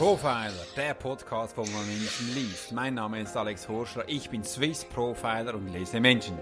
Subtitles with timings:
[0.00, 2.72] Profiler, der Podcast, wo man Menschen liest.
[2.72, 6.38] Mein Name ist Alex Horschler, ich bin Swiss Profiler und lese Menschen.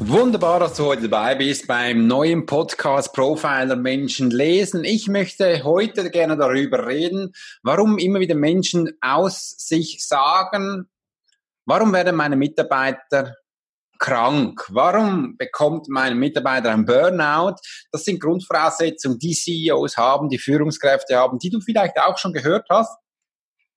[0.00, 4.84] Wunderbar, dass du heute dabei bist beim neuen Podcast Profiler Menschen lesen.
[4.84, 10.86] Ich möchte heute gerne darüber reden, warum immer wieder Menschen aus sich sagen,
[11.64, 13.37] warum werden meine Mitarbeiter
[13.98, 14.66] krank?
[14.68, 17.56] Warum bekommt mein Mitarbeiter ein Burnout?
[17.92, 22.66] Das sind Grundvoraussetzungen, die CEOs haben, die Führungskräfte haben, die du vielleicht auch schon gehört
[22.70, 22.96] hast.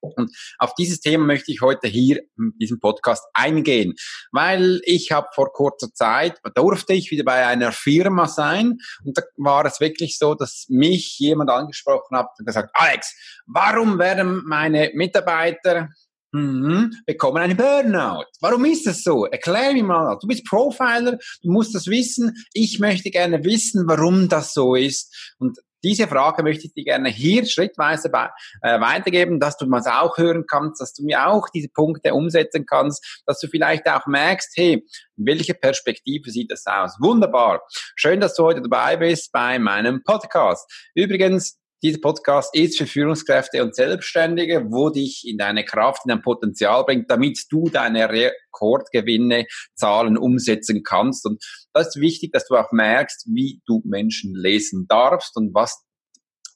[0.02, 3.94] Und auf dieses Thema möchte ich heute hier in diesem Podcast eingehen,
[4.32, 9.22] weil ich habe vor kurzer Zeit, durfte ich wieder bei einer Firma sein und da
[9.38, 13.16] war es wirklich so, dass mich jemand angesprochen hat und gesagt, Alex,
[13.46, 15.90] warum werden meine Mitarbeiter
[16.34, 16.94] Mhm.
[17.06, 18.26] bekommen einen Burnout.
[18.40, 19.26] Warum ist das so?
[19.26, 20.18] Erklär mir mal.
[20.22, 22.34] Du bist Profiler, du musst das wissen.
[22.54, 25.34] Ich möchte gerne wissen, warum das so ist.
[25.40, 28.30] Und diese Frage möchte ich dir gerne hier schrittweise bei,
[28.62, 32.66] äh, weitergeben, dass du mal auch hören kannst, dass du mir auch diese Punkte umsetzen
[32.66, 34.86] kannst, dass du vielleicht auch merkst, hey,
[35.16, 36.96] welche Perspektive sieht das aus?
[37.00, 37.62] Wunderbar.
[37.96, 40.72] Schön, dass du heute dabei bist bei meinem Podcast.
[40.94, 46.22] Übrigens, dieser Podcast ist für Führungskräfte und Selbstständige, wo dich in deine Kraft, in dein
[46.22, 51.26] Potenzial bringt, damit du deine Rekordgewinne, Zahlen umsetzen kannst.
[51.26, 55.84] Und das ist wichtig, dass du auch merkst, wie du Menschen lesen darfst und was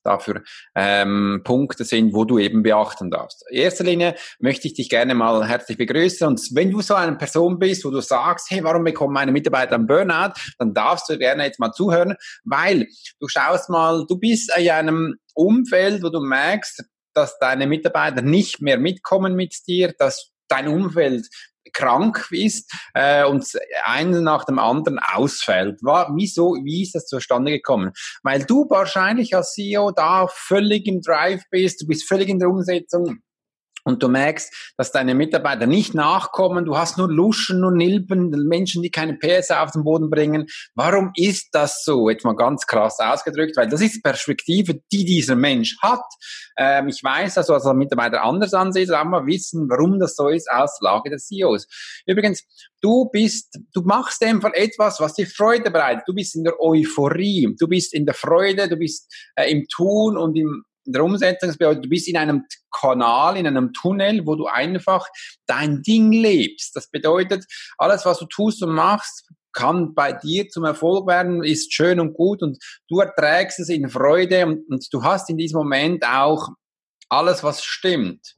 [0.06, 0.44] dafür
[0.75, 3.44] ähm, Punkte sind, wo du eben beachten darfst.
[3.50, 7.16] In erster Linie möchte ich dich gerne mal herzlich begrüßen und wenn du so eine
[7.16, 11.17] Person bist, wo du sagst, hey, warum bekommen meine Mitarbeiter einen Burnout, dann darfst du
[11.17, 12.88] gerne jetzt mal zuhören, weil
[13.20, 16.83] du schaust mal, du bist in einem Umfeld, wo du merkst,
[17.14, 21.28] dass deine Mitarbeiter nicht mehr mitkommen mit dir, dass dein Umfeld
[21.76, 23.45] krank ist äh, und
[23.84, 25.84] einen nach dem anderen ausfällt.
[25.84, 27.92] War, wieso, wie ist das zustande gekommen?
[28.23, 32.49] Weil du wahrscheinlich als CEO da völlig im Drive bist, du bist völlig in der
[32.49, 33.20] Umsetzung
[33.86, 38.82] und du merkst, dass deine Mitarbeiter nicht nachkommen, du hast nur Luschen und Nilpen, Menschen,
[38.82, 40.48] die keine PS auf den Boden bringen.
[40.73, 42.10] Warum ist das so?
[42.10, 46.04] Jetzt mal ganz krass ausgedrückt, weil das ist die Perspektive, die dieser Mensch hat.
[46.58, 50.30] Ähm, ich weiß, dass du als Mitarbeiter anders ansiehst, aber mal wissen, warum das so
[50.30, 51.67] ist aus Lage des CEOs.
[52.08, 52.44] Übrigens,
[52.82, 56.06] du bist, du machst einfach etwas, was dir Freude bereitet.
[56.08, 60.17] Du bist in der Euphorie, du bist in der Freude, du bist äh, im Tun
[60.17, 64.36] und im in der Umsetzung bedeutet, du bist in einem Kanal, in einem Tunnel, wo
[64.36, 65.08] du einfach
[65.46, 66.76] dein Ding lebst.
[66.76, 67.46] Das bedeutet,
[67.78, 72.14] alles, was du tust und machst, kann bei dir zum Erfolg werden, ist schön und
[72.14, 72.58] gut und
[72.90, 76.50] du erträgst es in Freude und, und du hast in diesem Moment auch
[77.10, 78.36] alles, was stimmt.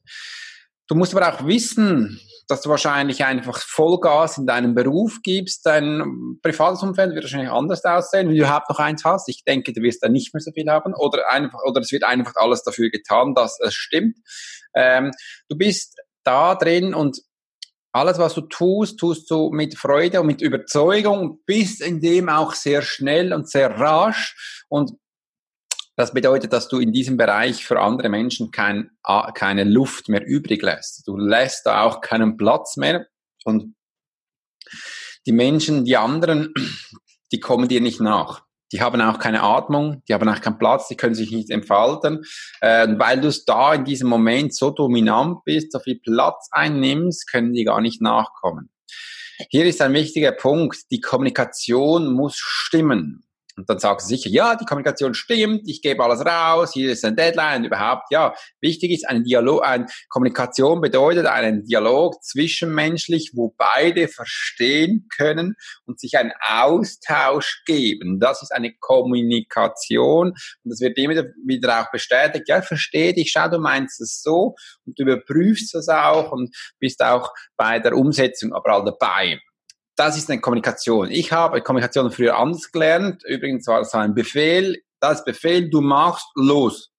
[0.88, 5.66] Du musst aber auch wissen, dass du wahrscheinlich einfach Vollgas in deinem Beruf gibst.
[5.66, 9.28] Dein privates Umfeld wird wahrscheinlich anders aussehen, wenn du überhaupt noch eins hast.
[9.28, 12.04] Ich denke, du wirst da nicht mehr so viel haben oder einfach, oder es wird
[12.04, 14.18] einfach alles dafür getan, dass es stimmt.
[14.74, 15.12] Ähm,
[15.50, 17.20] du bist da drin und
[17.92, 22.54] alles, was du tust, tust du mit Freude und mit Überzeugung, bist in dem auch
[22.54, 24.92] sehr schnell und sehr rasch und
[25.98, 28.92] das bedeutet, dass du in diesem Bereich für andere Menschen kein,
[29.34, 31.08] keine Luft mehr übrig lässt.
[31.08, 33.08] Du lässt da auch keinen Platz mehr
[33.44, 33.76] und
[35.26, 36.54] die Menschen, die anderen,
[37.32, 38.46] die kommen dir nicht nach.
[38.72, 42.24] Die haben auch keine Atmung, die haben auch keinen Platz, die können sich nicht entfalten,
[42.62, 47.54] äh, weil du da in diesem Moment so dominant bist, so viel Platz einnimmst, können
[47.54, 48.70] die gar nicht nachkommen.
[49.50, 53.27] Hier ist ein wichtiger Punkt, die Kommunikation muss stimmen.
[53.58, 57.04] Und dann sagst du sicher, ja, die Kommunikation stimmt, ich gebe alles raus, hier ist
[57.04, 58.36] ein Deadline, überhaupt, ja.
[58.62, 66.00] Wichtig ist ein Dialog, ein Kommunikation bedeutet einen Dialog zwischenmenschlich, wo beide verstehen können und
[66.00, 68.20] sich einen Austausch geben.
[68.20, 72.48] Das ist eine Kommunikation und das wird immer wieder auch bestätigt.
[72.48, 77.02] Ja, verstehe dich, schau, du meinst es so und du überprüfst es auch und bist
[77.04, 79.40] auch bei der Umsetzung aber all dabei
[79.98, 81.10] das ist eine Kommunikation.
[81.10, 83.24] Ich habe Kommunikation früher anders gelernt.
[83.26, 84.82] Übrigens war es ein Befehl.
[85.00, 86.92] Das Befehl, du machst, los.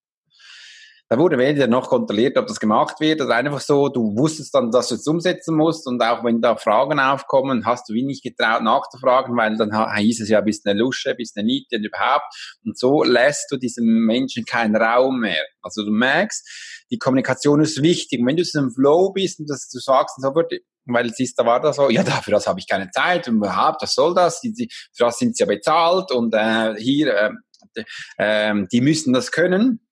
[1.10, 4.70] Da wurde weder noch kontrolliert, ob das gemacht wird oder einfach so, du wusstest dann,
[4.70, 8.22] dass du es umsetzen musst und auch wenn da Fragen aufkommen, hast du wie nicht
[8.22, 12.58] getraut nachzufragen, weil dann hieß es ja, bist eine Lusche, bist eine Niete und überhaupt.
[12.62, 15.42] Und so lässt du diesem Menschen keinen Raum mehr.
[15.62, 16.46] Also du merkst,
[16.90, 18.20] die Kommunikation ist wichtig.
[18.20, 20.52] Und wenn du in einem Flow bist und das, du sagst, so wird,
[20.88, 23.82] weil siehst, da war das so, ja, dafür das habe ich keine Zeit und überhaupt,
[23.82, 24.40] was soll das?
[24.40, 27.84] Die, die, für das sind sie ja bezahlt und äh, hier, äh,
[28.16, 29.86] äh, die müssen das können.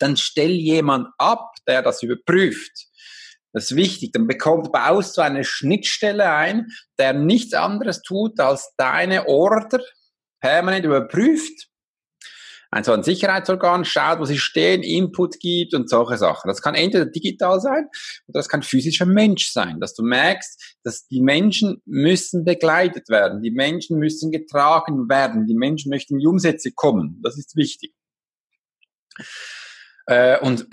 [0.00, 2.72] Dann stell jemand ab, der das überprüft.
[3.52, 4.10] Das ist wichtig.
[4.12, 6.66] Dann bekommt, baust du eine Schnittstelle ein,
[6.98, 9.80] der nichts anderes tut, als deine Order
[10.40, 11.68] permanent überprüft
[12.74, 16.48] ein so ein Sicherheitsorgan schaut, wo sie stehen, Input gibt und solche Sachen.
[16.48, 17.86] Das kann entweder digital sein
[18.26, 23.42] oder das kann physischer Mensch sein, dass du merkst, dass die Menschen müssen begleitet werden,
[23.42, 27.20] die Menschen müssen getragen werden, die Menschen möchten in die Umsätze kommen.
[27.22, 27.94] Das ist wichtig.
[30.06, 30.66] Äh, und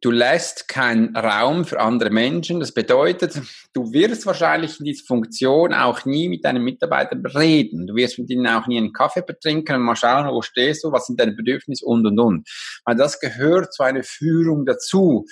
[0.00, 2.60] du lässt keinen Raum für andere Menschen.
[2.60, 3.40] Das bedeutet,
[3.72, 7.86] du wirst wahrscheinlich in dieser Funktion auch nie mit deinen Mitarbeitern reden.
[7.86, 10.92] Du wirst mit ihnen auch nie einen Kaffee betrinken und mal schauen, wo stehst du,
[10.92, 12.48] was sind deine Bedürfnisse und, und, und.
[12.84, 15.26] Weil das gehört zu einer Führung dazu.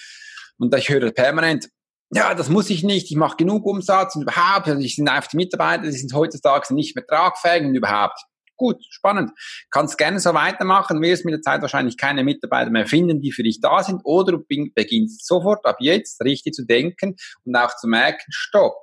[0.58, 1.68] Und ich höre permanent,
[2.12, 5.36] ja, das muss ich nicht, ich mache genug Umsatz und überhaupt, ich sind einfach die
[5.36, 8.20] Mitarbeiter, die sind heutzutage nicht mehr tragfähig und überhaupt.
[8.56, 9.30] Gut, spannend.
[9.70, 13.42] Kannst gerne so weitermachen, wirst mit der Zeit wahrscheinlich keine Mitarbeiter mehr finden, die für
[13.42, 14.44] dich da sind, oder du
[14.74, 18.74] beginnst sofort ab jetzt richtig zu denken und auch zu merken, stopp,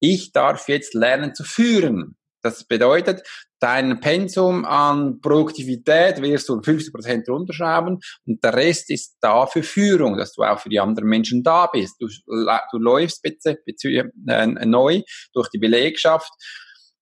[0.00, 2.16] ich darf jetzt lernen zu führen.
[2.42, 3.22] Das bedeutet,
[3.58, 9.46] dein Pensum an Produktivität wirst du um 50 Prozent runterschrauben und der Rest ist da
[9.46, 11.96] für Führung, dass du auch für die anderen Menschen da bist.
[12.00, 15.02] Du, du läufst bitte, bitte äh, neu
[15.34, 16.32] durch die Belegschaft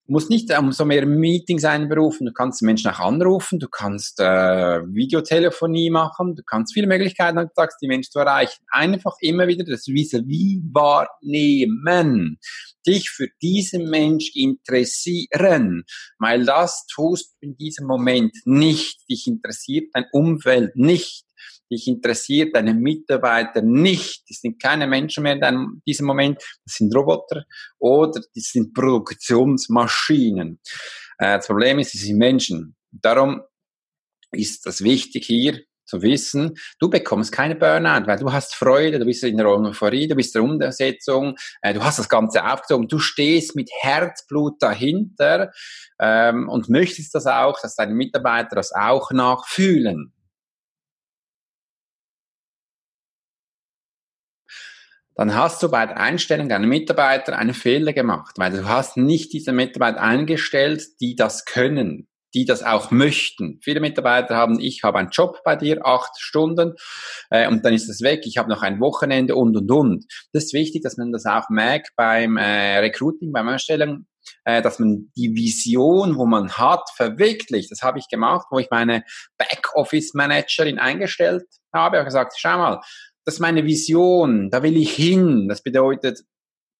[0.08, 4.80] musst nicht um, so mehr Meetings einberufen, du kannst Menschen auch anrufen, du kannst äh,
[4.86, 7.50] Videotelefonie machen, du kannst viele Möglichkeiten haben,
[7.82, 8.64] die Menschen zu erreichen.
[8.70, 12.38] Einfach immer wieder das Vis-à-vis wahrnehmen,
[12.86, 15.84] dich für diesen Mensch interessieren,
[16.18, 21.27] weil das tust du in diesem Moment nicht, dich interessiert dein Umfeld nicht
[21.70, 24.28] dich interessiert deine Mitarbeiter nicht.
[24.28, 26.42] Die sind keine Menschen mehr in diesem Moment.
[26.64, 27.44] Das sind Roboter
[27.78, 30.60] oder die sind Produktionsmaschinen.
[31.18, 32.76] Äh, das Problem ist, sie sind Menschen.
[32.90, 33.42] Darum
[34.32, 39.06] ist das wichtig hier zu wissen, du bekommst keine Burnout, weil du hast Freude, du
[39.06, 42.88] bist in der Euphorie, du bist in der Umsetzung, äh, du hast das Ganze aufgezogen,
[42.88, 45.50] du stehst mit Herzblut dahinter
[45.98, 50.12] ähm, und möchtest das auch, dass deine Mitarbeiter das auch nachfühlen.
[55.18, 59.32] Dann hast du bei der Einstellung deiner Mitarbeiter einen Fehler gemacht, weil du hast nicht
[59.32, 63.58] diese Mitarbeiter eingestellt, die das können, die das auch möchten.
[63.60, 66.74] Viele Mitarbeiter haben, ich habe einen Job bei dir, acht Stunden,
[67.30, 70.04] äh, und dann ist das weg, ich habe noch ein Wochenende und, und, und.
[70.32, 74.06] Das ist wichtig, dass man das auch merkt beim äh, Recruiting, beim Erstellen,
[74.44, 77.72] äh, dass man die Vision, wo man hat, verwirklicht.
[77.72, 79.02] Das habe ich gemacht, wo ich meine
[79.36, 81.42] Backoffice-Managerin eingestellt
[81.74, 81.96] habe.
[81.96, 82.80] Ich habe gesagt, schau mal,
[83.28, 85.48] das ist meine Vision, da will ich hin.
[85.50, 86.24] Das bedeutet,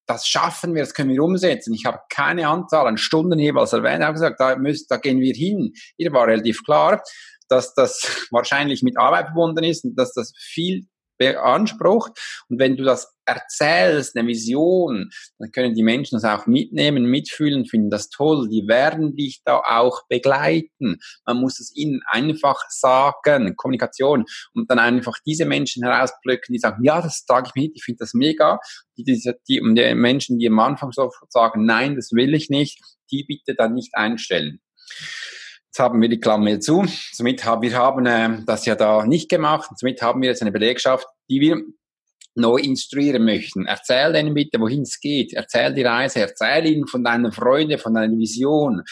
[0.07, 1.75] das schaffen wir, das können wir umsetzen.
[1.75, 5.35] Ich habe keine Anzahl an Stunden jeweils erwähnt, habe gesagt, da, müssen, da gehen wir
[5.35, 5.75] hin.
[5.99, 7.03] Hier war relativ klar,
[7.51, 10.87] dass das wahrscheinlich mit Arbeit verbunden ist und dass das viel
[11.19, 12.13] beansprucht.
[12.49, 17.67] Und wenn du das erzählst, eine Vision, dann können die Menschen das auch mitnehmen, mitfühlen,
[17.67, 18.49] finden das toll.
[18.49, 20.99] Die werden dich da auch begleiten.
[21.27, 24.25] Man muss es ihnen einfach sagen, Kommunikation.
[24.55, 27.99] Und dann einfach diese Menschen herausblöcken, die sagen, ja, das trage ich mit, ich finde
[27.99, 28.59] das mega.
[28.97, 32.81] Die, die, die, die Menschen, die am Anfang so sagen, nein, das will ich nicht,
[33.11, 34.61] die bitte dann nicht einstellen.
[35.69, 36.87] Jetzt haben wir die Klammer zu.
[37.13, 39.71] Somit haben wir haben äh, das ja da nicht gemacht.
[39.77, 41.63] Somit haben wir jetzt eine Belegschaft, die wir
[42.35, 43.67] neu instruieren möchten.
[43.67, 45.35] Erzähl denen bitte, wohin es geht.
[45.35, 46.21] Erzähl die Reise.
[46.21, 48.83] Erzähl ihnen von deinen Freunden, von deiner Vision.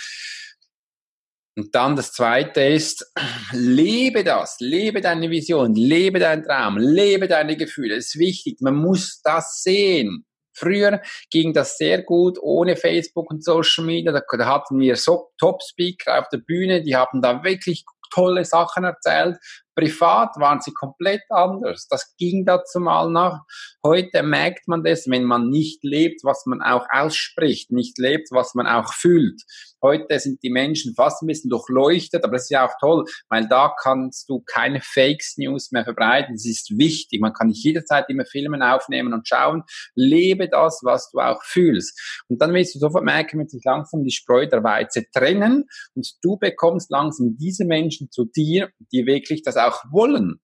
[1.56, 3.10] Und dann das zweite ist,
[3.52, 7.96] lebe das, lebe deine Vision, lebe deinen Traum, lebe deine Gefühle.
[7.96, 8.60] Das ist wichtig.
[8.60, 10.26] Man muss das sehen.
[10.56, 14.12] Früher ging das sehr gut ohne Facebook und Social Media.
[14.12, 18.84] Da, da hatten wir so Top-Speaker auf der Bühne, die haben da wirklich tolle Sachen
[18.84, 19.36] erzählt.
[19.76, 21.86] Privat waren sie komplett anders.
[21.88, 23.42] Das ging dazu mal nach.
[23.84, 28.54] Heute merkt man das, wenn man nicht lebt, was man auch ausspricht, nicht lebt, was
[28.54, 29.42] man auch fühlt.
[29.82, 33.46] Heute sind die Menschen fast ein bisschen durchleuchtet, aber das ist ja auch toll, weil
[33.46, 36.34] da kannst du keine Fake News mehr verbreiten.
[36.34, 37.20] Das ist wichtig.
[37.20, 39.62] Man kann nicht jederzeit immer Filmen aufnehmen und schauen.
[39.94, 42.24] Lebe das, was du auch fühlst.
[42.28, 46.08] Und dann wirst du sofort merken, wenn sich langsam die Spreu der Weize trennen und
[46.22, 50.40] du bekommst langsam diese Menschen zu dir, die wirklich das auch wollen.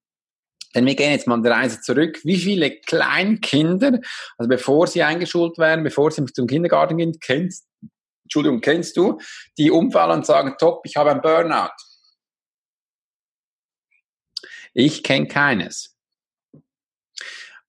[0.75, 2.21] Denn wir gehen jetzt mal die Reise zurück.
[2.25, 4.01] Wie viele Kleinkinder,
[4.39, 7.67] also bevor sie eingeschult werden, bevor sie zum Kindergarten gehen, kennst,
[8.25, 9.19] Entschuldigung, kennst du,
[9.59, 11.75] die umfallen und sagen, top, ich habe ein Burnout?
[14.73, 15.92] Ich kenne keines.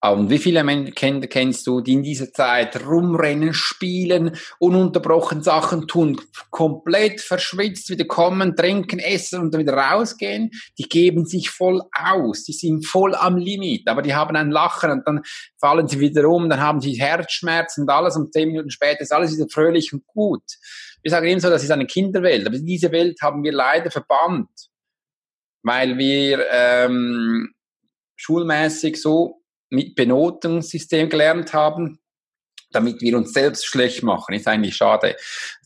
[0.03, 6.19] Und wie viele Kinder kennst du, die in dieser Zeit rumrennen, spielen, ununterbrochen Sachen tun,
[6.49, 10.51] komplett verschwitzt, wieder kommen, trinken, essen und dann wieder rausgehen?
[10.77, 14.91] Die geben sich voll aus, die sind voll am Limit, aber die haben ein Lachen
[14.91, 15.21] und dann
[15.57, 19.13] fallen sie wieder um, dann haben sie Herzschmerzen und alles und zehn Minuten später ist
[19.13, 20.43] alles wieder fröhlich und gut.
[21.01, 24.49] Wir sagen immer so, das ist eine Kinderwelt, aber diese Welt haben wir leider verbannt.
[25.63, 27.53] weil wir ähm,
[28.17, 29.42] schulmäßig so
[29.73, 31.99] mit Benotungssystem gelernt haben,
[32.71, 35.15] damit wir uns selbst schlecht machen, ist eigentlich schade.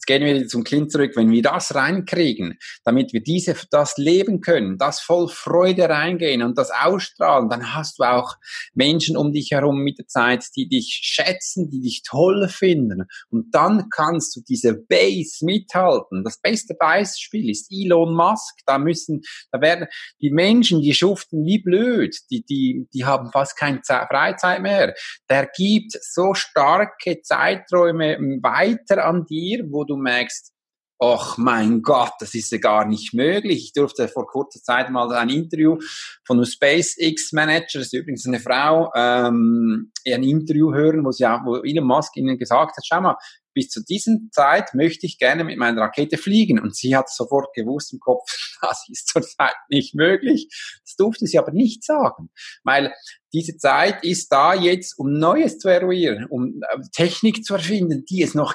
[0.07, 1.11] Gehen wir zum Kind zurück.
[1.15, 6.57] Wenn wir das reinkriegen, damit wir diese, das leben können, das voll Freude reingehen und
[6.57, 8.35] das ausstrahlen, dann hast du auch
[8.73, 13.03] Menschen um dich herum mit der Zeit, die dich schätzen, die dich toll finden.
[13.29, 16.23] Und dann kannst du diese Base mithalten.
[16.23, 18.55] Das beste Beispiel ist Elon Musk.
[18.65, 19.21] Da müssen,
[19.51, 19.87] da werden
[20.21, 24.95] die Menschen, die schuften wie blöd, die, die, die haben fast keine Freizeit mehr.
[25.29, 30.53] Der gibt so stark starke Zeiträume weiter an dir, wo du merkst,
[30.99, 33.65] ach mein Gott, das ist ja gar nicht möglich.
[33.65, 35.77] Ich durfte vor kurzer Zeit mal ein Interview
[36.25, 41.45] von einem SpaceX-Manager, das ist übrigens eine Frau, ähm, ein Interview hören, wo, sie auch,
[41.45, 43.15] wo Elon Musk ihnen gesagt hat, schau mal,
[43.57, 46.59] bis zu diesem Zeit möchte ich gerne mit meiner Rakete fliegen.
[46.59, 48.29] Und sie hat sofort gewusst im Kopf,
[48.61, 50.47] das ist zurzeit nicht möglich.
[50.85, 52.29] Das durfte sie aber nicht sagen,
[52.63, 52.93] weil
[53.33, 58.21] diese Zeit ist da jetzt, um Neues zu eruieren, um äh, Technik zu erfinden, die
[58.21, 58.53] es noch,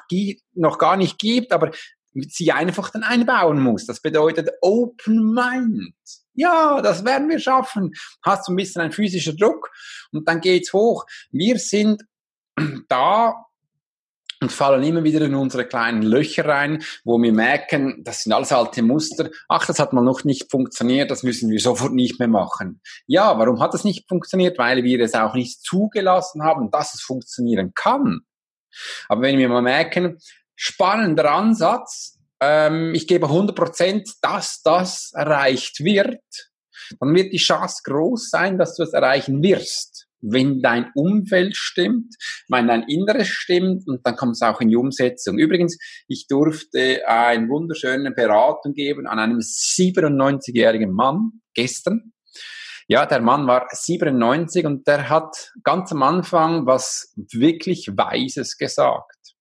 [0.55, 1.73] noch gar nicht gibt, aber
[2.15, 3.87] sie einfach dann einbauen muss.
[3.87, 5.95] Das bedeutet Open Mind.
[6.35, 7.91] Ja, das werden wir schaffen.
[8.23, 9.69] Hast du ein bisschen einen physischen Druck
[10.13, 11.07] und dann geht's hoch.
[11.33, 12.05] Wir sind
[12.89, 13.35] da
[14.43, 18.53] und fallen immer wieder in unsere kleinen Löcher rein, wo wir merken, das sind alles
[18.53, 19.31] alte Muster.
[19.49, 22.81] Ach, das hat mal noch nicht funktioniert, das müssen wir sofort nicht mehr machen.
[23.07, 24.59] Ja, warum hat das nicht funktioniert?
[24.59, 28.21] Weil wir es auch nicht zugelassen haben, dass es funktionieren kann.
[29.09, 30.19] Aber wenn wir mal merken,
[30.57, 36.21] spannender Ansatz, ähm, ich gebe 100 Prozent, dass das erreicht wird,
[37.01, 39.92] dann wird die Chance groß sein, dass du es erreichen wirst
[40.23, 42.15] wenn dein Umfeld stimmt,
[42.49, 45.39] wenn dein Inneres stimmt und dann kommt es auch in die Umsetzung.
[45.39, 45.77] Übrigens,
[46.09, 52.13] ich durfte eine wunderschöne Beratung geben an einem 97-jährigen Mann gestern.
[52.89, 59.35] Ja, der Mann war 97 und der hat ganz am Anfang was wirklich Weises gesagt.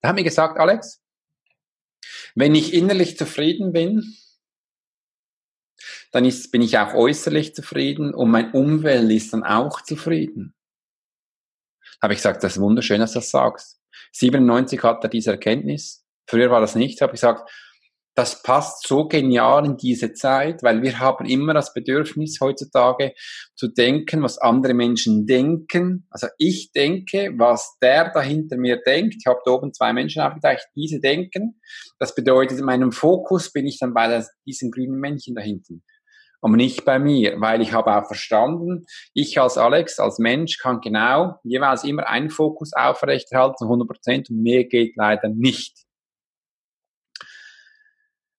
[0.00, 1.02] Da hat mir gesagt, Alex,
[2.34, 4.02] wenn ich innerlich zufrieden bin,
[6.12, 10.54] dann ist, bin ich auch äußerlich zufrieden und mein Umwelt ist dann auch zufrieden.
[12.02, 13.80] Habe ich gesagt, das ist wunderschön, dass du das sagst.
[14.12, 16.04] 97 hat er diese Erkenntnis.
[16.28, 17.00] Früher war das nicht.
[17.00, 17.50] Habe ich gesagt,
[18.14, 23.12] das passt so genial in diese Zeit, weil wir haben immer das Bedürfnis heutzutage
[23.54, 26.06] zu denken, was andere Menschen denken.
[26.10, 29.16] Also ich denke, was der dahinter mir denkt.
[29.18, 31.60] Ich habe da oben zwei Menschen aufgezeigt, diese denken.
[31.98, 35.82] Das bedeutet, in meinem Fokus bin ich dann bei diesem grünen Männchen da hinten
[36.40, 40.80] aber nicht bei mir, weil ich habe auch verstanden, ich als Alex, als Mensch kann
[40.80, 45.86] genau jeweils immer einen Fokus aufrechterhalten, 100 Prozent, und mehr geht leider nicht.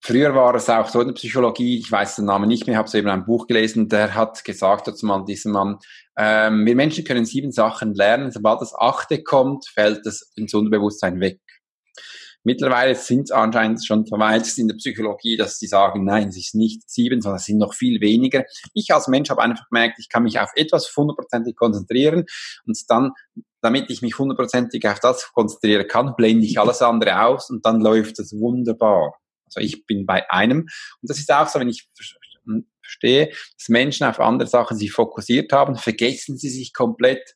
[0.08, 2.88] Früher war es auch so in der Psychologie, ich weiß den Namen nicht mehr, habe
[2.88, 5.80] so eben ein Buch gelesen, der hat gesagt dazu mal, diesem Mann,
[6.18, 11.20] ähm, wir Menschen können sieben Sachen lernen, sobald das achte kommt, fällt das ins Unterbewusstsein
[11.20, 11.42] weg.
[12.48, 16.38] Mittlerweile sind es anscheinend schon so weit in der Psychologie, dass sie sagen, nein, es
[16.38, 18.46] ist nicht sieben, sondern es sind noch viel weniger.
[18.74, 22.24] Ich als Mensch habe einfach gemerkt, ich kann mich auf etwas hundertprozentig konzentrieren
[22.66, 23.12] und dann,
[23.62, 27.82] damit ich mich hundertprozentig auf das konzentrieren kann, blende ich alles andere aus und dann
[27.82, 29.20] läuft es wunderbar.
[29.44, 31.86] Also ich bin bei einem und das ist auch so, wenn ich
[32.82, 33.28] verstehe,
[33.58, 37.36] dass Menschen auf andere Sachen sich fokussiert haben, vergessen sie sich komplett.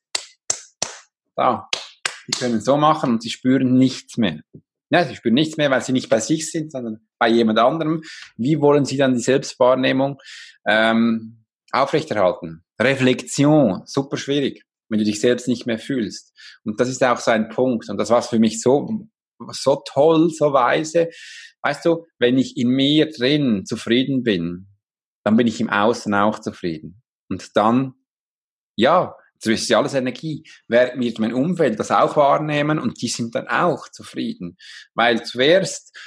[1.36, 1.68] Da,
[2.30, 4.40] die können so machen und sie spüren nichts mehr.
[4.92, 8.02] Ja, sie spüren nichts mehr, weil sie nicht bei sich sind, sondern bei jemand anderem.
[8.36, 10.20] Wie wollen sie dann die Selbstwahrnehmung
[10.68, 12.64] ähm, aufrechterhalten?
[12.80, 16.38] Reflexion, super schwierig, wenn du dich selbst nicht mehr fühlst.
[16.66, 17.90] Und das ist auch so ein Punkt.
[17.90, 19.08] Und das war für mich so,
[19.52, 21.10] so toll, so weise.
[21.64, 24.68] Weißt du, wenn ich in mir drin zufrieden bin,
[25.24, 27.02] dann bin ich im Außen auch zufrieden.
[27.30, 27.94] Und dann,
[28.76, 30.44] ja, das ist ja alles Energie.
[30.68, 34.58] Wer wird mein Umfeld das auch wahrnehmen und die sind dann auch zufrieden.
[34.94, 35.98] Weil zuerst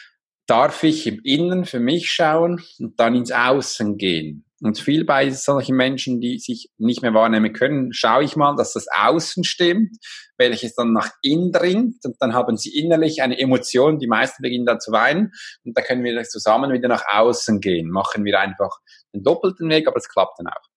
[0.47, 4.45] darf ich im Innen für mich schauen und dann ins Außen gehen.
[4.61, 8.73] Und viel bei solchen Menschen, die sich nicht mehr wahrnehmen können, schaue ich mal, dass
[8.73, 9.97] das Außen stimmt,
[10.38, 14.64] welches dann nach innen dringt und dann haben sie innerlich eine Emotion, die meisten beginnen
[14.64, 15.33] dann zu weinen
[15.64, 17.91] und da können wir zusammen wieder nach außen gehen.
[17.91, 18.79] Machen wir einfach
[19.12, 20.69] den doppelten Weg, aber es klappt dann auch.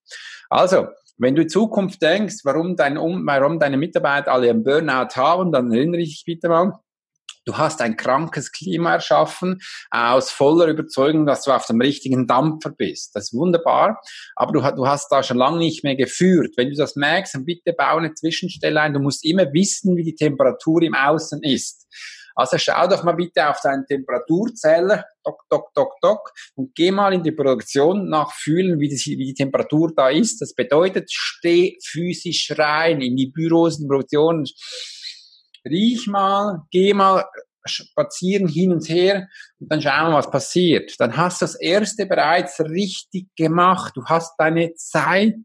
[0.50, 0.88] Also,
[1.18, 5.72] wenn du in Zukunft denkst, warum, dein, warum deine Mitarbeiter alle einen Burnout haben, dann
[5.72, 6.74] erinnere ich dich bitte mal,
[7.48, 12.72] Du hast ein krankes Klima erschaffen, aus voller Überzeugung, dass du auf dem richtigen Dampfer
[12.72, 13.16] bist.
[13.16, 14.02] Das ist wunderbar,
[14.36, 16.56] aber du, du hast da schon lange nicht mehr geführt.
[16.58, 18.94] Wenn du das merkst, dann bitte bau eine Zwischenstelle ein.
[18.94, 21.88] Du musst immer wissen, wie die Temperatur im Außen ist.
[22.38, 27.12] Also schau doch mal bitte auf deinen Temperaturzähler, dock, dock, dock, dock, und geh mal
[27.12, 30.40] in die Produktion nachfühlen, wie, die, wie die Temperatur da ist.
[30.40, 34.46] Das bedeutet, steh physisch rein in die Büros, in die Produktion,
[35.68, 37.26] riech mal, geh mal
[37.66, 39.28] spazieren hin und her
[39.60, 40.94] und dann schauen, was passiert.
[41.00, 43.94] Dann hast du das erste bereits richtig gemacht.
[43.96, 45.36] Du hast deine Zeit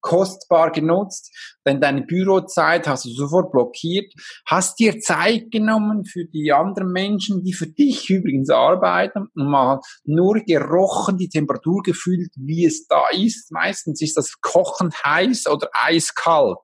[0.00, 1.34] kostbar genutzt,
[1.66, 4.12] denn deine Bürozeit hast du sofort blockiert,
[4.46, 9.80] hast dir Zeit genommen für die anderen Menschen, die für dich übrigens arbeiten und mal
[10.04, 13.52] nur gerochen, die Temperatur gefühlt, wie es da ist.
[13.52, 16.58] Meistens ist das kochend heiß oder eiskalt.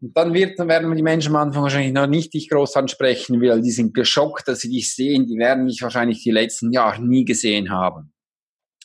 [0.00, 3.60] Und dann wird, werden die Menschen am Anfang wahrscheinlich noch nicht dich groß ansprechen, weil
[3.60, 5.26] die sind geschockt, dass sie dich sehen.
[5.26, 8.12] Die werden dich wahrscheinlich die letzten Jahre nie gesehen haben.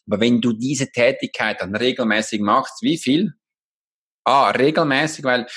[0.07, 3.33] Aber wenn du diese Tätigkeit dann regelmäßig machst, wie viel?
[4.23, 5.47] Ah, regelmäßig, weil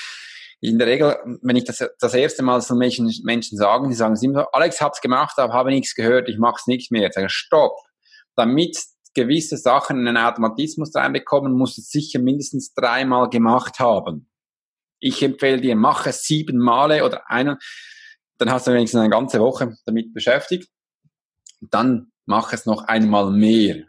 [0.61, 4.17] in der Regel, wenn ich das das erste Mal so Menschen, Menschen sagen, die sagen
[4.17, 7.09] sie immer, Alex hab's gemacht, aber habe nichts gehört, ich mach's nicht mehr.
[7.09, 7.77] Ich sage, stopp.
[8.35, 8.77] Damit
[9.15, 14.29] gewisse Sachen in einen Automatismus reinbekommen, musst du es sicher mindestens dreimal gemacht haben.
[15.01, 17.57] Ich empfehle dir, mach es sieben Male oder einen,
[18.39, 20.69] dann hast du wenigstens eine ganze Woche damit beschäftigt.
[21.61, 23.85] Dann mach es noch einmal mehr.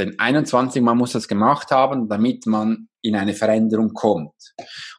[0.00, 4.32] Denn 21 Mal muss das gemacht haben, damit man in eine Veränderung kommt.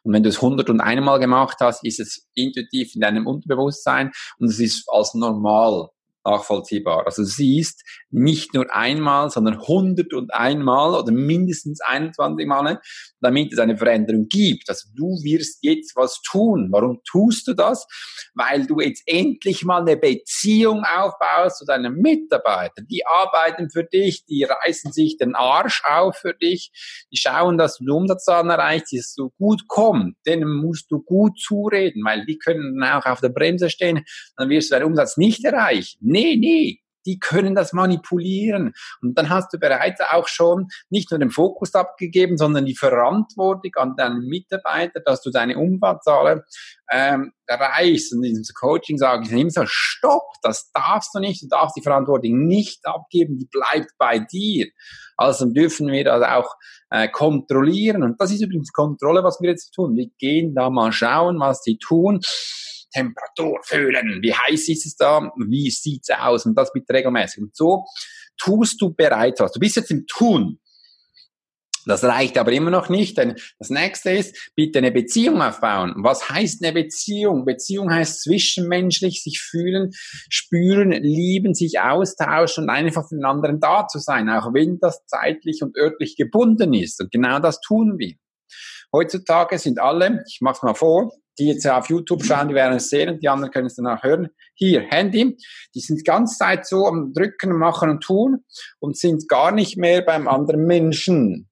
[0.04, 4.48] Und wenn du es 101 Mal gemacht hast, ist es intuitiv in deinem Unterbewusstsein und
[4.48, 5.88] es ist als normal
[6.24, 7.06] nachvollziehbar.
[7.06, 12.80] Also du siehst nicht nur einmal, sondern 101 Mal oder mindestens 21 Mal,
[13.20, 14.68] damit es eine Veränderung gibt.
[14.68, 16.68] Also du wirst jetzt was tun.
[16.70, 17.86] Warum tust du das?
[18.34, 22.86] Weil du jetzt endlich mal eine Beziehung aufbaust zu deinen Mitarbeitern.
[22.90, 26.70] Die arbeiten für dich, die reißen sich den Arsch auf für dich,
[27.12, 30.16] die schauen, dass du Umsatzzahlen erreichst, dass so gut kommt.
[30.26, 34.04] Denen musst du gut zureden, weil die können auch auf der Bremse stehen,
[34.36, 38.72] dann wirst du deinen Umsatz nicht erreichen Nee, nee, die können das manipulieren.
[39.00, 43.72] Und dann hast du bereits auch schon nicht nur den Fokus abgegeben, sondern die Verantwortung
[43.76, 46.44] an deinen Mitarbeiter, dass du deine Umsatzzahl
[46.90, 48.12] ähm, erreichst.
[48.12, 51.76] Und in diesem Coaching sage ich immer so, stopp, das darfst du nicht, du darfst
[51.76, 54.66] die Verantwortung nicht abgeben, die bleibt bei dir.
[55.16, 56.54] Also dürfen wir das auch
[56.90, 58.02] äh, kontrollieren.
[58.02, 59.96] Und das ist übrigens Kontrolle, was wir jetzt tun.
[59.96, 62.20] Wir gehen da mal schauen, was die tun
[62.92, 64.20] Temperatur fühlen.
[64.22, 65.32] Wie heiß ist es da?
[65.48, 66.46] Wie sieht's aus?
[66.46, 67.42] Und das bitte regelmäßig.
[67.42, 67.84] Und so
[68.38, 69.52] tust du bereits was.
[69.52, 70.58] Du bist jetzt im Tun.
[71.84, 75.94] Das reicht aber immer noch nicht, denn das nächste ist, bitte eine Beziehung aufbauen.
[75.96, 77.44] Was heißt eine Beziehung?
[77.44, 79.90] Beziehung heißt zwischenmenschlich sich fühlen,
[80.30, 85.04] spüren, lieben, sich austauschen und einfach für den anderen da zu sein, auch wenn das
[85.06, 87.00] zeitlich und örtlich gebunden ist.
[87.00, 88.14] Und genau das tun wir.
[88.92, 92.90] Heutzutage sind alle, ich mach's mal vor, die jetzt auf YouTube schauen, die werden es
[92.90, 94.28] sehen die anderen können es danach hören.
[94.54, 95.36] Hier, Handy,
[95.74, 98.44] die sind die ganze Zeit so am Drücken, Machen und Tun
[98.80, 101.48] und sind gar nicht mehr beim anderen Menschen.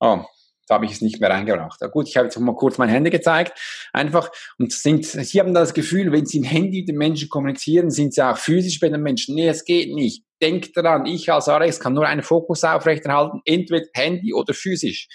[0.00, 0.24] Oh,
[0.68, 1.80] da habe ich es nicht mehr reingebracht.
[1.80, 3.58] Ja, gut, ich habe jetzt mal kurz mein Handy gezeigt.
[3.92, 7.90] Einfach, und sind, sie haben das Gefühl, wenn sie im Handy mit den Menschen kommunizieren,
[7.90, 9.34] sind sie auch physisch bei den Menschen.
[9.34, 10.24] Nee, es geht nicht.
[10.42, 15.08] Denk daran, ich als Alex kann nur einen Fokus aufrechterhalten, entweder Handy oder physisch.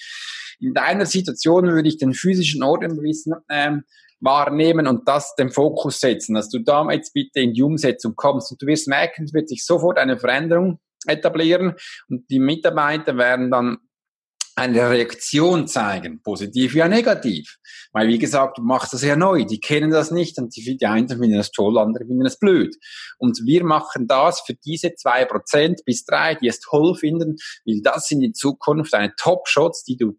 [0.60, 3.84] In deiner Situation würde ich den physischen Ort im Wissen ähm,
[4.20, 8.52] wahrnehmen und das den Fokus setzen, dass du da jetzt bitte in die Umsetzung kommst
[8.52, 11.76] und du wirst merken, es wird sich sofort eine Veränderung etablieren
[12.10, 13.78] und die Mitarbeiter werden dann
[14.60, 17.58] eine Reaktion zeigen, positiv wie negativ.
[17.92, 20.86] Weil, wie gesagt, du machst das ja neu, die kennen das nicht und die, die
[20.86, 22.76] einen finden das toll, andere finden das blöd.
[23.18, 27.82] Und wir machen das für diese zwei Prozent bis drei, die es toll finden, weil
[27.84, 30.18] das sind in Zukunft eine Top-Shots, die du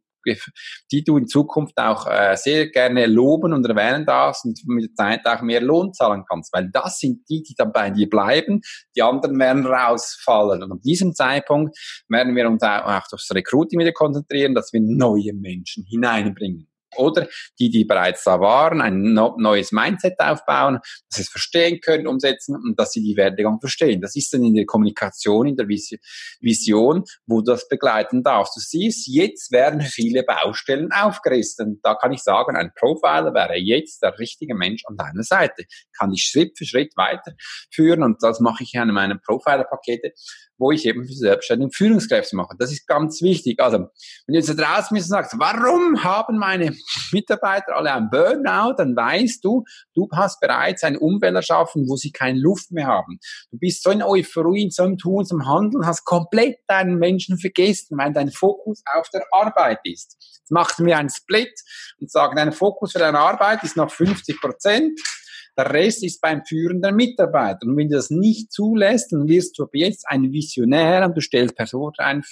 [0.90, 4.94] die du in Zukunft auch äh, sehr gerne loben und erwähnen darfst und mit der
[4.94, 8.61] Zeit auch mehr Lohn zahlen kannst, weil das sind die, die dann bei dir bleiben,
[8.96, 10.62] die anderen werden rausfallen.
[10.62, 11.76] Und an diesem Zeitpunkt
[12.09, 17.29] werden wir uns auch auf das Recruiting wieder konzentrieren, dass wir neue Menschen hineinbringen oder
[17.59, 22.57] die, die bereits da waren, ein neues Mindset aufbauen, dass sie es verstehen können, umsetzen
[22.57, 24.00] und dass sie die Werdegang verstehen.
[24.00, 28.57] Das ist dann in der Kommunikation, in der Vision, wo du das begleiten darfst.
[28.57, 31.81] Du siehst, jetzt werden viele Baustellen aufgerissen.
[31.83, 35.64] Da kann ich sagen, ein Profiler wäre jetzt der richtige Mensch an deiner Seite.
[35.98, 40.12] Kann ich Schritt für Schritt weiterführen und das mache ich in meinen Profiler-Pakete,
[40.61, 42.55] wo ich eben für selbstständige Führungskräfte mache.
[42.59, 43.59] Das ist ganz wichtig.
[43.61, 43.88] Also, wenn
[44.29, 46.77] du jetzt da draußen bist und sagst, warum haben meine
[47.12, 52.12] Mitarbeiter alle einen Burnout, dann weißt du, du hast bereits ein Umfeld erschaffen, wo sie
[52.12, 53.18] keine Luft mehr haben.
[53.51, 56.99] Du bist so in Euphorie, in so einem Tun, so einem Handeln, hast komplett deinen
[56.99, 60.16] Menschen vergessen, weil dein Fokus auf der Arbeit ist.
[60.40, 61.59] Jetzt machst du mir einen Split
[62.01, 65.01] und sagst, dein Fokus für deine Arbeit ist noch 50 Prozent
[65.61, 67.66] Der Rest ist beim Führen der Mitarbeiter.
[67.66, 71.20] Und wenn du das nicht zulässt, dann wirst du ab jetzt ein Visionär und du
[71.20, 72.23] stellst Person eine,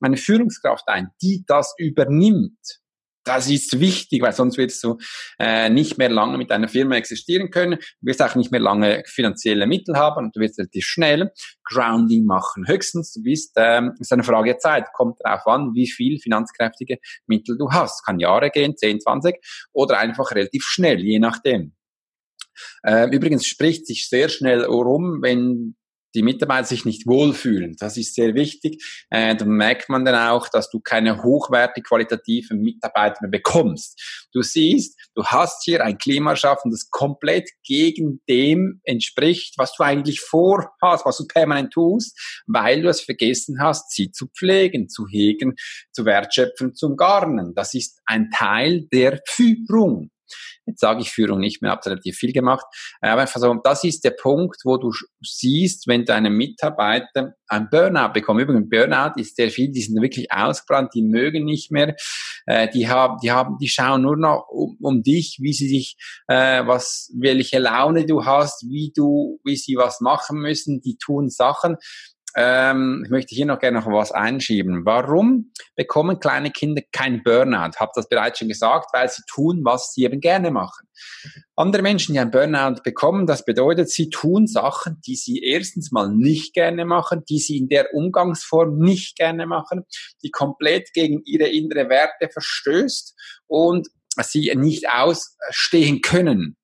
[0.00, 2.80] eine Führungskraft ein, die das übernimmt.
[3.22, 4.96] Das ist wichtig, weil sonst wirst du
[5.38, 7.78] äh, nicht mehr lange mit einer Firma existieren können.
[8.00, 11.30] Du wirst auch nicht mehr lange finanzielle Mittel haben und du wirst relativ schnell
[11.64, 12.66] Grounding machen.
[12.66, 14.86] Höchstens, du bist, ähm, ist eine Frage der Zeit.
[14.94, 18.06] Kommt darauf an, wie viel finanzkräftige Mittel du hast.
[18.06, 19.36] Kann Jahre gehen, 10, 20
[19.74, 21.74] oder einfach relativ schnell, je nachdem.
[22.82, 25.76] Äh, übrigens spricht sich sehr schnell rum, wenn
[26.14, 27.76] die Mitarbeiter sich nicht wohlfühlen.
[27.78, 28.82] Das ist sehr wichtig.
[29.10, 34.28] Äh, dann merkt man dann auch, dass du keine hochwertig qualitativen Mitarbeiter mehr bekommst.
[34.32, 39.84] Du siehst, du hast hier ein Klima schaffen, das komplett gegen dem entspricht, was du
[39.84, 45.06] eigentlich vorhast, was du permanent tust, weil du es vergessen hast, sie zu pflegen, zu
[45.08, 45.54] hegen,
[45.92, 47.54] zu wertschöpfen, zum Garnen.
[47.54, 50.10] Das ist ein Teil der Führung.
[50.66, 52.64] Jetzt sage ich Führung nicht mehr, habe relativ viel gemacht.
[53.00, 54.90] Aber einfach so, das ist der Punkt, wo du
[55.22, 58.40] siehst, wenn deine Mitarbeiter ein Burnout bekommen.
[58.40, 61.96] Übrigens, Burnout ist sehr viel, die sind wirklich ausgebrannt, die mögen nicht mehr,
[62.46, 65.96] äh, die haben, die haben, die schauen nur noch um, um dich, wie sie sich,
[66.28, 71.28] äh, was, welche Laune du hast, wie du, wie sie was machen müssen, die tun
[71.28, 71.76] Sachen,
[72.36, 74.84] ähm, ich möchte hier noch gerne noch was einschieben.
[74.84, 77.76] Warum bekommen kleine Kinder kein Burnout?
[77.76, 80.86] Hab das bereits schon gesagt, weil sie tun, was sie eben gerne machen.
[81.56, 86.08] Andere Menschen, die ein Burnout bekommen, das bedeutet, sie tun Sachen, die sie erstens mal
[86.08, 89.84] nicht gerne machen, die sie in der Umgangsform nicht gerne machen,
[90.22, 93.14] die komplett gegen ihre innere Werte verstößt
[93.46, 93.88] und
[94.22, 96.56] sie nicht ausstehen können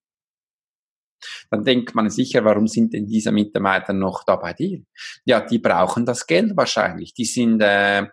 [1.51, 4.83] dann denkt man sicher, warum sind denn diese Mitarbeiter noch da bei dir?
[5.25, 7.15] Ja, die brauchen das Geld wahrscheinlich.
[7.15, 8.07] Die sind äh,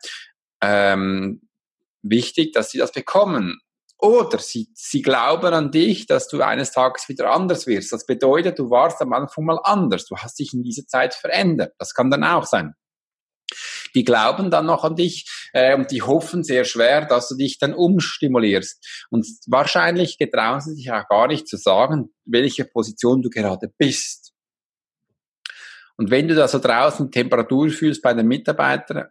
[0.61, 1.41] ähm,
[2.01, 3.59] wichtig, dass sie das bekommen.
[3.97, 7.93] Oder sie, sie glauben an dich, dass du eines Tages wieder anders wirst.
[7.93, 10.05] Das bedeutet, du warst am Anfang mal anders.
[10.05, 11.73] Du hast dich in dieser Zeit verändert.
[11.77, 12.73] Das kann dann auch sein
[13.95, 17.57] die glauben dann noch an dich äh, und die hoffen sehr schwer, dass du dich
[17.59, 19.05] dann umstimulierst.
[19.09, 24.33] Und wahrscheinlich getrauen sie sich auch gar nicht zu sagen, welche Position du gerade bist.
[25.95, 29.07] Und wenn du da so draußen Temperatur fühlst bei den Mitarbeitern,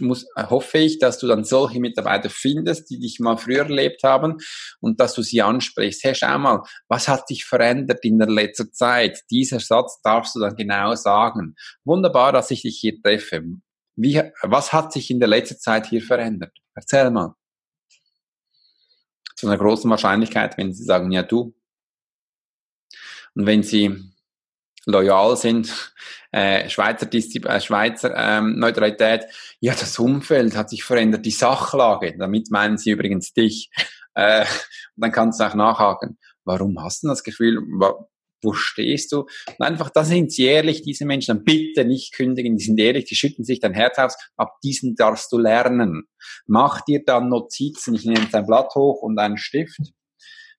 [0.00, 4.38] muss, hoffe ich, dass du dann solche Mitarbeiter findest, die dich mal früher erlebt haben
[4.80, 6.02] und dass du sie ansprichst.
[6.04, 9.20] Hey, schau mal, was hat sich verändert in der letzten Zeit?
[9.30, 11.54] Dieser Satz darfst du dann genau sagen.
[11.84, 13.44] Wunderbar, dass ich dich hier treffe.
[13.96, 16.56] Wie, was hat sich in der letzten Zeit hier verändert?
[16.74, 17.34] Erzähl mal.
[19.34, 21.54] Zu einer großen Wahrscheinlichkeit, wenn sie sagen, ja du.
[23.34, 24.12] Und wenn sie
[24.86, 25.92] loyal sind,
[26.30, 29.24] äh, Schweizer, Diszi äh, Schweizer ähm, Neutralität,
[29.60, 33.70] ja, das Umfeld hat sich verändert, die Sachlage, damit meinen sie übrigens dich.
[34.18, 34.46] Äh,
[34.96, 37.60] dann kannst du auch nachhaken, warum hast du das Gefühl,
[38.46, 39.26] wo stehst du?
[39.58, 43.04] Und einfach, da sind sie ehrlich, diese Menschen, dann bitte nicht kündigen, die sind ehrlich,
[43.04, 46.04] die schütten sich dein Herz aus, ab diesen darfst du lernen.
[46.46, 49.80] Mach dir dann Notizen, ich nehme jetzt ein Blatt hoch und einen Stift,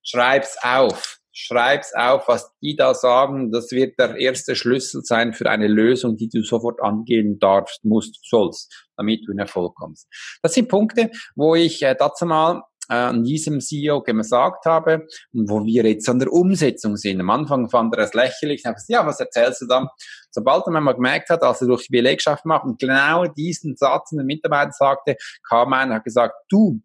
[0.03, 1.15] schreib's auf.
[1.39, 3.51] Schreib's auf, was die da sagen.
[3.51, 8.27] Das wird der erste Schlüssel sein für eine Lösung, die du sofort angehen darfst, musst,
[8.27, 10.07] sollst, damit du in Erfolg kommst.
[10.41, 15.65] Das sind Punkte, wo ich äh, dazu mal äh, an diesem CEO gesagt habe, wo
[15.65, 17.19] wir jetzt an der Umsetzung sind.
[17.19, 19.87] Am Anfang fand er es lächerlich, gesagt, ja, was erzählst du dann?
[20.31, 24.11] Sobald er mal gemerkt hat, als er durch die Belegschaft macht und genau diesen Satz
[24.11, 25.15] in den Mitarbeiter sagte,
[25.47, 26.81] kam einer und hat gesagt, du,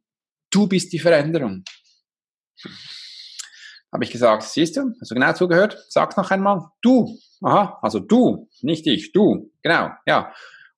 [0.51, 1.65] du bist die Veränderung.
[3.93, 5.85] Habe ich gesagt, siehst du, hast du genau zugehört?
[5.89, 7.19] Sag noch einmal, du.
[7.43, 9.51] Aha, also du, nicht ich, du.
[9.63, 10.33] Genau, ja.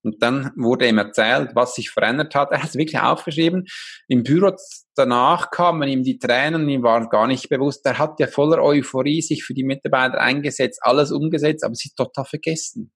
[0.04, 2.52] Und dann wurde ihm erzählt, was sich verändert hat.
[2.52, 3.64] Er hat es wirklich aufgeschrieben.
[4.06, 4.52] Im Büro
[4.94, 7.84] danach kamen ihm die Tränen, ihm war gar nicht bewusst.
[7.86, 12.24] Er hat ja voller Euphorie sich für die Mitarbeiter eingesetzt, alles umgesetzt, aber sie total
[12.24, 12.92] vergessen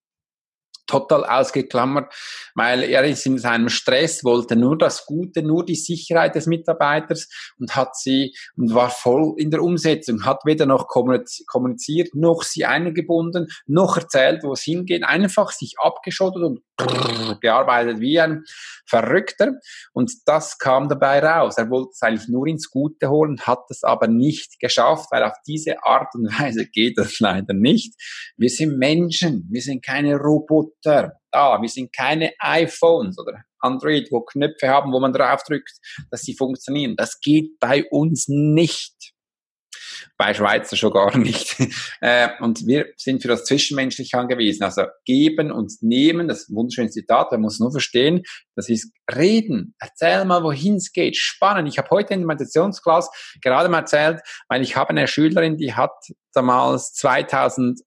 [0.88, 2.12] total ausgeklammert,
[2.54, 7.28] weil er ist in seinem Stress, wollte nur das Gute, nur die Sicherheit des Mitarbeiters
[7.60, 12.64] und hat sie und war voll in der Umsetzung, hat weder noch kommuniziert, noch sie
[12.64, 16.60] eingebunden, noch erzählt, wo es hingeht, einfach sich abgeschottet und
[17.40, 18.44] gearbeitet wie ein
[18.86, 19.52] Verrückter
[19.92, 21.58] und das kam dabei raus.
[21.58, 25.34] Er wollte es eigentlich nur ins Gute holen, hat es aber nicht geschafft, weil auf
[25.46, 27.94] diese Art und Weise geht das leider nicht.
[28.36, 31.60] Wir sind Menschen, wir sind keine Roboter Computer da.
[31.60, 35.72] Wir sind keine iPhones oder Android, wo Knöpfe haben, wo man draufdrückt,
[36.10, 36.94] dass sie funktionieren.
[36.96, 39.12] Das geht bei uns nicht.
[40.16, 41.56] bei Schweizer schon gar nicht.
[42.00, 44.62] Äh, und wir sind für das Zwischenmenschliche angewiesen.
[44.62, 48.22] Also geben und nehmen, das ist ein wunderschönes Zitat, man muss nur verstehen,
[48.54, 49.74] das ist reden.
[49.80, 51.16] Erzähl mal, wohin es geht.
[51.16, 51.68] Spannend.
[51.68, 53.10] Ich habe heute in der Meditationsklasse
[53.42, 55.90] gerade mal erzählt, weil ich habe eine Schülerin, die hat
[56.32, 57.80] damals 2000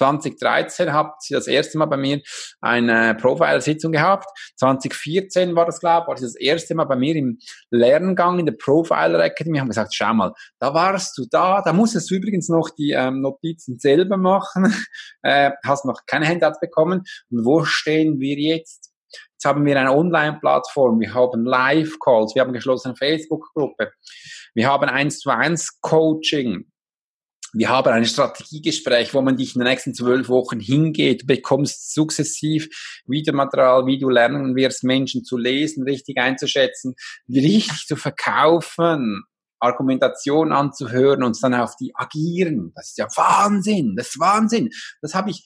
[0.00, 2.22] 2013 habt sie das erste Mal bei mir
[2.60, 4.26] eine Profile-Sitzung gehabt.
[4.56, 7.38] 2014 war das, glaube ich, war das erste Mal bei mir im
[7.70, 9.56] Lerngang in der Profiler Academy.
[9.56, 12.92] Wir haben gesagt, schau mal, da warst du da, da musstest du übrigens noch die
[12.92, 14.74] ähm, Notizen selber machen,
[15.22, 17.02] äh, hast noch kein Handout bekommen.
[17.30, 18.90] Und wo stehen wir jetzt?
[19.32, 23.90] Jetzt haben wir eine Online-Plattform, wir haben Live-Calls, wir haben geschlossene Facebook-Gruppe,
[24.54, 26.69] wir haben eins zu eins Coaching,
[27.52, 31.26] wir haben ein Strategiegespräch, wo man dich in den nächsten zwölf Wochen hingeht.
[31.26, 32.68] Bekommst sukzessiv
[33.06, 36.94] Videomaterial, wie du lernen wirst, Menschen zu lesen, richtig einzuschätzen,
[37.28, 39.24] richtig zu verkaufen,
[39.58, 42.72] Argumentation anzuhören und dann auf die agieren.
[42.74, 43.94] Das ist ja Wahnsinn.
[43.96, 44.70] Das ist Wahnsinn.
[45.02, 45.44] Das habe ich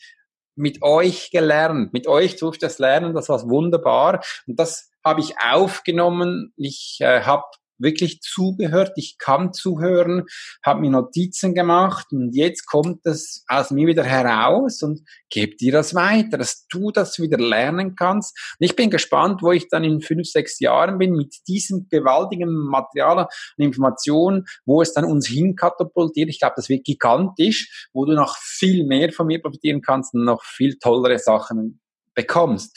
[0.56, 1.92] mit euch gelernt.
[1.92, 3.14] Mit euch durfte ich das lernen.
[3.14, 4.22] Das war wunderbar.
[4.46, 6.52] Und das habe ich aufgenommen.
[6.56, 7.44] Ich äh, habe
[7.78, 10.24] wirklich zugehört, ich kann zuhören,
[10.64, 15.72] habe mir Notizen gemacht und jetzt kommt es aus mir wieder heraus und gebe dir
[15.72, 18.36] das weiter, dass du das wieder lernen kannst.
[18.58, 22.52] Und ich bin gespannt, wo ich dann in fünf, sechs Jahren bin mit diesem gewaltigen
[22.52, 26.28] Material und Informationen, wo es dann uns hinkatapultiert.
[26.28, 30.24] Ich glaube, das wird gigantisch, wo du noch viel mehr von mir profitieren kannst und
[30.24, 31.80] noch viel tollere Sachen
[32.14, 32.76] bekommst.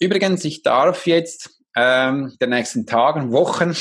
[0.00, 3.74] Übrigens, ich darf jetzt ähm, der nächsten Tagen, Wochen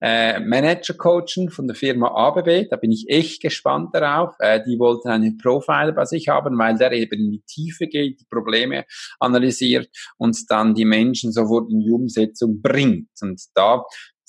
[0.00, 2.68] äh, Manager coachen von der Firma ABB.
[2.70, 4.34] Da bin ich echt gespannt darauf.
[4.38, 8.20] Äh, die wollten einen Profiler bei sich haben, weil der eben in die Tiefe geht,
[8.20, 8.84] die Probleme
[9.20, 13.08] analysiert und dann die Menschen sofort in die Umsetzung bringt.
[13.20, 13.82] Und da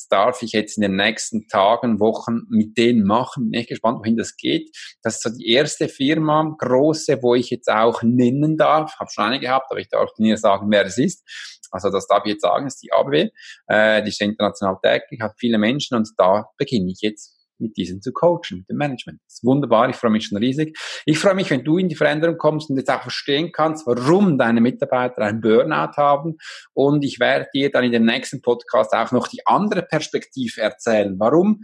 [0.06, 3.50] das darf ich jetzt in den nächsten Tagen, Wochen mit denen machen.
[3.50, 4.70] Bin echt gespannt, wohin das geht.
[5.02, 8.96] Das ist so die erste Firma, große, wo ich jetzt auch nennen darf.
[9.00, 11.24] Habe schon eine gehabt, aber ich darf nie sagen, wer es ist.
[11.72, 13.30] Also das darf ich jetzt sagen, ist die ABW.
[13.68, 18.02] Äh, die ist international tätig, hat viele Menschen und da beginne ich jetzt mit diesen
[18.02, 19.20] zu coachen, mit dem Management.
[19.26, 20.78] Das ist wunderbar, ich freue mich schon riesig.
[21.06, 24.38] Ich freue mich, wenn du in die Veränderung kommst und jetzt auch verstehen kannst, warum
[24.38, 26.38] deine Mitarbeiter einen Burnout haben.
[26.74, 31.16] Und ich werde dir dann in dem nächsten Podcast auch noch die andere Perspektive erzählen.
[31.20, 31.62] Warum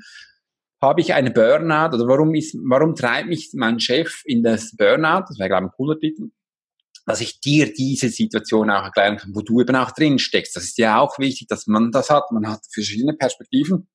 [0.82, 5.26] habe ich einen Burnout oder warum ist, warum treibt mich mein Chef in das Burnout?
[5.28, 6.32] Das wäre, glaube ich, ein cooler Titel
[7.06, 10.56] dass ich dir diese Situation auch erklären kann, wo du eben auch drin steckst.
[10.56, 12.32] Das ist ja auch wichtig, dass man das hat.
[12.32, 13.88] Man hat verschiedene Perspektiven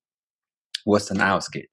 [0.87, 1.71] wo es dann ausgeht.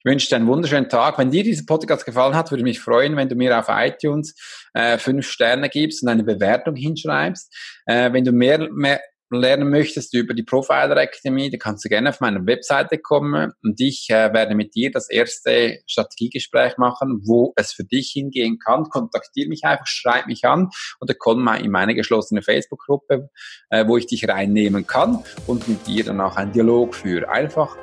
[0.00, 1.18] Ich wünsche dir einen wunderschönen Tag.
[1.18, 4.34] Wenn dir dieser Podcast gefallen hat, würde ich mich freuen, wenn du mir auf iTunes
[4.72, 7.54] äh, fünf Sterne gibst und eine Bewertung hinschreibst.
[7.86, 12.10] Äh, wenn du mehr, mehr lernen möchtest über die Profiler Academy, dann kannst du gerne
[12.10, 17.52] auf meine Webseite kommen und ich äh, werde mit dir das erste Strategiegespräch machen, wo
[17.56, 18.84] es für dich hingehen kann.
[18.84, 23.28] Kontaktiere mich einfach, schreib mich an oder komm mal in meine geschlossene Facebook-Gruppe,
[23.70, 27.28] äh, wo ich dich reinnehmen kann und mit dir dann auch einen Dialog führe.
[27.28, 27.76] Einfach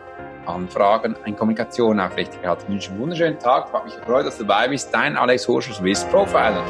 [0.48, 2.64] Anfragen eine Kommunikation aufrichtig hat.
[2.64, 3.68] Ich wünsche einen wunderschönen Tag.
[3.68, 4.94] Ich habe mich dass du dabei bist.
[4.94, 6.64] Dein Alex Horscher, Swiss Profiler.